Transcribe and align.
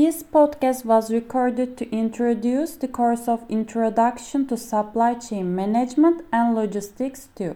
This 0.00 0.22
podcast 0.22 0.86
was 0.86 1.12
recorded 1.12 1.76
to 1.76 1.90
introduce 1.94 2.74
the 2.74 2.88
course 2.88 3.28
of 3.28 3.44
Introduction 3.50 4.46
to 4.46 4.56
Supply 4.56 5.12
Chain 5.12 5.54
Management 5.54 6.24
and 6.32 6.54
Logistics 6.54 7.28
2. 7.34 7.54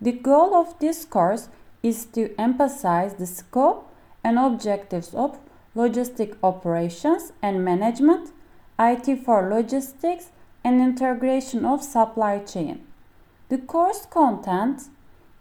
The 0.00 0.10
goal 0.10 0.56
of 0.56 0.76
this 0.80 1.04
course 1.04 1.48
is 1.80 2.04
to 2.16 2.34
emphasize 2.36 3.14
the 3.14 3.28
scope 3.28 3.88
and 4.24 4.40
objectives 4.40 5.14
of 5.14 5.38
logistic 5.76 6.36
operations 6.42 7.32
and 7.40 7.64
management, 7.64 8.32
IT 8.76 9.24
for 9.24 9.48
logistics, 9.48 10.30
and 10.64 10.80
integration 10.80 11.64
of 11.64 11.84
supply 11.84 12.40
chain. 12.40 12.84
The 13.50 13.58
course 13.58 14.04
content 14.06 14.88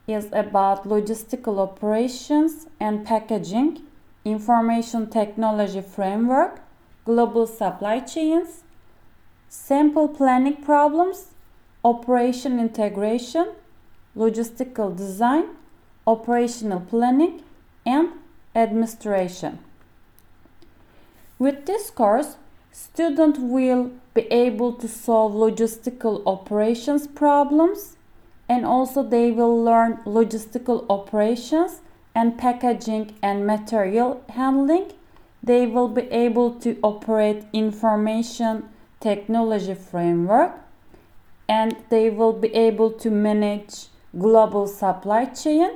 is 0.05 0.29
about 0.31 0.83
logistical 0.83 1.57
operations 1.57 2.67
and 2.79 3.07
packaging, 3.07 3.87
information 4.23 5.09
technology 5.09 5.81
framework, 5.81 6.61
global 7.05 7.47
supply 7.47 7.99
chains, 7.99 8.63
sample 9.49 10.07
planning 10.07 10.57
problems, 10.57 11.31
operation 11.83 12.59
integration, 12.59 13.53
logistical 14.15 14.95
design, 14.95 15.45
operational 16.05 16.79
planning, 16.81 17.41
and 17.85 18.09
administration. 18.55 19.59
With 21.39 21.65
this 21.65 21.89
course, 21.89 22.35
student 22.71 23.39
will 23.39 23.91
be 24.13 24.21
able 24.31 24.73
to 24.73 24.87
solve 24.87 25.33
logistical 25.33 26.21
operations 26.25 27.07
problems 27.07 27.97
and 28.47 28.65
also 28.65 29.01
they 29.01 29.31
will 29.31 29.63
learn 29.63 29.97
logistical 30.05 30.85
operations 30.89 31.81
and 32.13 32.37
packaging 32.37 33.13
and 33.21 33.45
material 33.45 34.23
handling. 34.29 34.93
They 35.43 35.65
will 35.65 35.87
be 35.87 36.03
able 36.11 36.53
to 36.59 36.77
operate 36.83 37.45
information 37.53 38.69
technology 38.99 39.73
framework 39.73 40.53
and 41.49 41.75
they 41.89 42.09
will 42.09 42.33
be 42.33 42.53
able 42.53 42.91
to 42.91 43.09
manage 43.09 43.87
global 44.17 44.67
supply 44.67 45.25
chain 45.25 45.71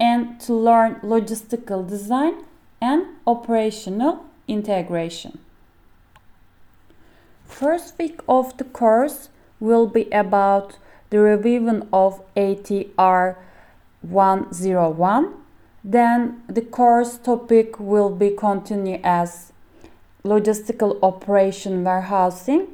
and 0.00 0.40
to 0.40 0.54
learn 0.54 0.94
logistical 1.02 1.86
design 1.86 2.44
and 2.80 3.06
operational 3.26 4.24
integration. 4.48 5.38
First 7.46 7.98
week 7.98 8.20
of 8.28 8.56
the 8.56 8.64
course 8.64 9.28
will 9.60 9.86
be 9.86 10.08
about 10.10 10.78
the 11.10 11.18
revision 11.20 11.88
of 11.92 12.22
ATR 12.34 13.36
101. 14.02 15.43
Then 15.86 16.42
the 16.48 16.62
course 16.62 17.18
topic 17.18 17.78
will 17.78 18.08
be 18.08 18.30
continue 18.30 19.00
as 19.04 19.52
logistical 20.24 20.98
operation 21.02 21.84
warehousing, 21.84 22.68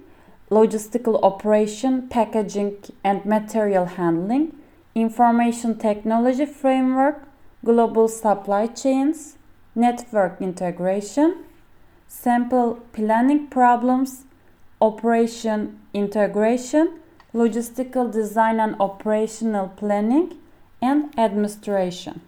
logistical 0.48 1.20
operation 1.20 2.08
packaging 2.08 2.76
and 3.02 3.24
material 3.24 3.86
handling, 3.86 4.56
information 4.94 5.76
technology 5.76 6.46
framework, 6.46 7.24
global 7.64 8.06
supply 8.06 8.68
chains, 8.68 9.36
network 9.74 10.40
integration, 10.40 11.44
sample 12.06 12.74
planning 12.92 13.48
problems, 13.48 14.24
operation 14.80 15.80
integration, 15.92 17.00
logistical 17.34 18.10
design 18.12 18.60
and 18.60 18.76
operational 18.78 19.68
planning, 19.68 20.36
and 20.80 21.12
administration. 21.18 22.20